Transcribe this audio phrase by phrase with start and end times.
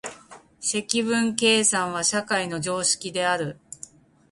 [0.59, 3.59] 積分計算は社会の常識である。